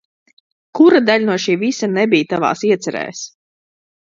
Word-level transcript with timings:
Kura 0.79 1.01
daļa 1.09 1.27
no 1.27 1.35
šī 1.43 1.57
visa 1.65 1.91
nebija 1.93 2.29
tavās 2.33 2.65
iecerēs? 2.71 3.23